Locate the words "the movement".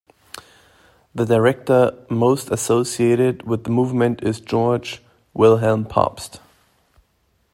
3.65-4.23